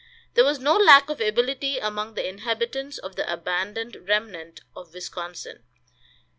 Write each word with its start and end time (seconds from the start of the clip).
There 0.33 0.43
was 0.43 0.57
no 0.57 0.73
lack 0.75 1.11
of 1.11 1.21
ability 1.21 1.77
among 1.77 2.15
the 2.15 2.27
inhabitants 2.27 2.97
of 2.97 3.15
the 3.17 3.31
abandoned 3.31 3.95
remnant 4.07 4.61
of 4.75 4.91
Wisconsin. 4.95 5.63